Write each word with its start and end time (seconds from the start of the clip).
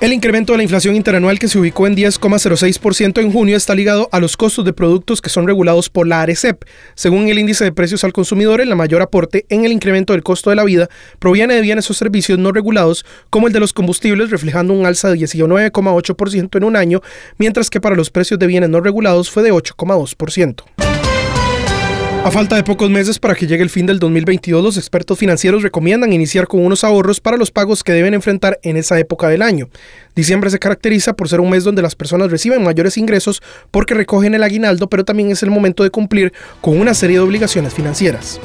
El 0.00 0.12
incremento 0.12 0.52
de 0.52 0.58
la 0.58 0.62
inflación 0.62 0.94
interanual 0.94 1.40
que 1.40 1.48
se 1.48 1.58
ubicó 1.58 1.88
en 1.88 1.96
10,06% 1.96 3.20
en 3.20 3.32
junio 3.32 3.56
está 3.56 3.74
ligado 3.74 4.08
a 4.12 4.20
los 4.20 4.36
costos 4.36 4.64
de 4.64 4.72
productos 4.72 5.20
que 5.20 5.28
son 5.28 5.44
regulados 5.44 5.90
por 5.90 6.06
la 6.06 6.22
ARECEP. 6.22 6.62
Según 6.94 7.26
el 7.26 7.36
índice 7.36 7.64
de 7.64 7.72
precios 7.72 8.04
al 8.04 8.12
consumidor, 8.12 8.60
el 8.60 8.76
mayor 8.76 9.02
aporte 9.02 9.44
en 9.48 9.64
el 9.64 9.72
incremento 9.72 10.12
del 10.12 10.22
costo 10.22 10.50
de 10.50 10.56
la 10.56 10.62
vida 10.62 10.88
proviene 11.18 11.56
de 11.56 11.62
bienes 11.62 11.90
o 11.90 11.94
servicios 11.94 12.38
no 12.38 12.52
regulados, 12.52 13.04
como 13.28 13.48
el 13.48 13.52
de 13.52 13.58
los 13.58 13.72
combustibles, 13.72 14.30
reflejando 14.30 14.72
un 14.72 14.86
alza 14.86 15.08
de 15.10 15.18
19,8% 15.18 16.56
en 16.56 16.64
un 16.64 16.76
año, 16.76 17.00
mientras 17.36 17.68
que 17.68 17.80
para 17.80 17.96
los 17.96 18.10
precios 18.10 18.38
de 18.38 18.46
bienes 18.46 18.70
no 18.70 18.80
regulados 18.80 19.30
fue 19.30 19.42
de 19.42 19.52
8,2%. 19.52 20.87
A 22.28 22.30
falta 22.30 22.56
de 22.56 22.62
pocos 22.62 22.90
meses 22.90 23.18
para 23.18 23.34
que 23.34 23.46
llegue 23.46 23.62
el 23.62 23.70
fin 23.70 23.86
del 23.86 23.98
2022, 23.98 24.62
los 24.62 24.76
expertos 24.76 25.18
financieros 25.18 25.62
recomiendan 25.62 26.12
iniciar 26.12 26.46
con 26.46 26.62
unos 26.62 26.84
ahorros 26.84 27.22
para 27.22 27.38
los 27.38 27.50
pagos 27.50 27.82
que 27.82 27.92
deben 27.92 28.12
enfrentar 28.12 28.60
en 28.62 28.76
esa 28.76 28.98
época 28.98 29.28
del 29.28 29.40
año. 29.40 29.70
Diciembre 30.14 30.50
se 30.50 30.58
caracteriza 30.58 31.14
por 31.14 31.30
ser 31.30 31.40
un 31.40 31.48
mes 31.48 31.64
donde 31.64 31.80
las 31.80 31.96
personas 31.96 32.30
reciben 32.30 32.62
mayores 32.62 32.98
ingresos 32.98 33.40
porque 33.70 33.94
recogen 33.94 34.34
el 34.34 34.42
aguinaldo, 34.42 34.90
pero 34.90 35.06
también 35.06 35.30
es 35.30 35.42
el 35.42 35.50
momento 35.50 35.84
de 35.84 35.90
cumplir 35.90 36.34
con 36.60 36.78
una 36.78 36.92
serie 36.92 37.16
de 37.16 37.22
obligaciones 37.22 37.72
financieras. 37.72 38.38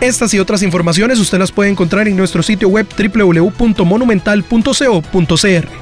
Estas 0.00 0.32
y 0.32 0.38
otras 0.38 0.62
informaciones 0.62 1.18
usted 1.18 1.38
las 1.38 1.52
puede 1.52 1.68
encontrar 1.68 2.08
en 2.08 2.16
nuestro 2.16 2.42
sitio 2.42 2.70
web 2.70 2.86
www.monumental.co.cr. 2.96 5.81